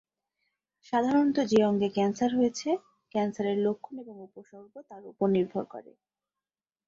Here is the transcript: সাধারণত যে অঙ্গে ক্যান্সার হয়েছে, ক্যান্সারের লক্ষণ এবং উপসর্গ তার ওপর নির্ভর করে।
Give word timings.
সাধারণত 0.85 1.37
যে 1.51 1.59
অঙ্গে 1.63 1.89
ক্যান্সার 1.89 2.31
হয়েছে, 2.35 2.69
ক্যান্সারের 3.11 3.57
লক্ষণ 3.65 3.95
এবং 4.03 4.15
উপসর্গ 4.27 4.73
তার 4.89 5.01
ওপর 5.11 5.27
নির্ভর 5.35 5.63
করে। 5.73 5.91